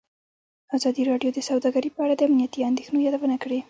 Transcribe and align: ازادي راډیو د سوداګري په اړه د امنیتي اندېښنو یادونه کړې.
ازادي 0.75 1.03
راډیو 1.11 1.29
د 1.33 1.39
سوداګري 1.49 1.89
په 1.93 1.99
اړه 2.05 2.13
د 2.17 2.21
امنیتي 2.27 2.59
اندېښنو 2.69 3.03
یادونه 3.07 3.35
کړې. 3.43 3.59